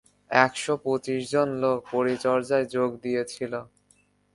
এক-শো 0.31 0.73
পঁচিশ 0.83 1.21
জন 1.31 1.47
লোক 1.63 1.79
পরিচর্যায় 1.91 2.65
যোগ 2.75 2.89
দিয়েছিল। 3.03 3.53